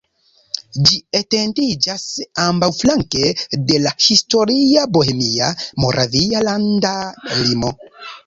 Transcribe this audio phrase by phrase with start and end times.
[0.85, 2.05] Ĝi etendiĝas
[2.45, 3.29] ambaŭflanke
[3.71, 6.95] de la historia bohemia-moravia landa
[7.45, 7.73] limo.